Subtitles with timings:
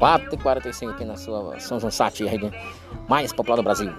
[0.00, 2.24] 4h45 aqui na sua São João Sati,
[3.08, 3.92] mais popular do Brasil.